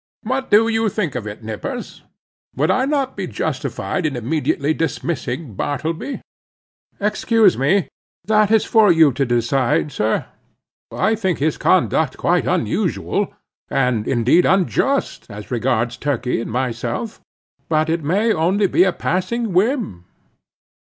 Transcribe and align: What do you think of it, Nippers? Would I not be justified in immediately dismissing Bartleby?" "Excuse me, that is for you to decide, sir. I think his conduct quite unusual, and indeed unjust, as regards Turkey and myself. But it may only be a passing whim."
What 0.23 0.49
do 0.49 0.67
you 0.67 0.89
think 0.89 1.13
of 1.13 1.27
it, 1.27 1.43
Nippers? 1.43 2.01
Would 2.55 2.71
I 2.71 2.85
not 2.85 3.15
be 3.15 3.27
justified 3.27 4.03
in 4.07 4.15
immediately 4.15 4.73
dismissing 4.73 5.53
Bartleby?" 5.53 6.21
"Excuse 6.99 7.55
me, 7.55 7.87
that 8.25 8.49
is 8.49 8.65
for 8.65 8.91
you 8.91 9.11
to 9.11 9.27
decide, 9.27 9.91
sir. 9.91 10.25
I 10.91 11.13
think 11.13 11.37
his 11.37 11.59
conduct 11.59 12.17
quite 12.17 12.47
unusual, 12.47 13.31
and 13.69 14.07
indeed 14.07 14.43
unjust, 14.47 15.27
as 15.29 15.51
regards 15.51 15.97
Turkey 15.97 16.41
and 16.41 16.49
myself. 16.51 17.21
But 17.69 17.87
it 17.87 18.03
may 18.03 18.33
only 18.33 18.65
be 18.65 18.81
a 18.83 18.91
passing 18.93 19.53
whim." 19.53 20.05